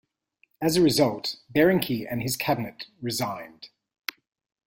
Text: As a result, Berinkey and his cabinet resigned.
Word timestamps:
As 0.59 0.77
a 0.77 0.81
result, 0.81 1.35
Berinkey 1.55 2.07
and 2.11 2.23
his 2.23 2.35
cabinet 2.35 2.87
resigned. 3.03 3.69